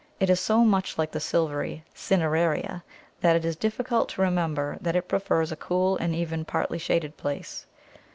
[0.19, 2.81] It is so much like the silvery Cineraria
[3.19, 7.17] that it is difficult to remember that it prefers a cool and even partly shaded
[7.17, 7.67] place.